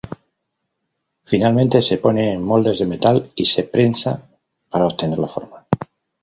Finalmente 1.31 1.83
se 1.83 1.99
pone 2.03 2.23
en 2.33 2.41
moldes 2.49 2.79
de 2.79 2.87
metal 2.93 3.17
y 3.35 3.45
se 3.45 3.63
prensa 3.65 4.11
para 4.71 4.87
obtener 4.87 5.19
la 5.19 5.27
forma. 5.27 5.67